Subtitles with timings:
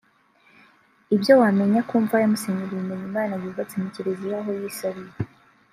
[1.15, 5.13] Ibyo wamenya ku mva ya Musenyeri Bimenyimana yubatse mu Kiliziya aho yisabiye